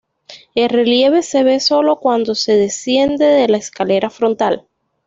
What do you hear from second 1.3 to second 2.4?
ve sólo cuando